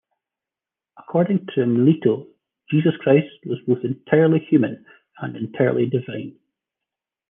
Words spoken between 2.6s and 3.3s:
Jesus Christ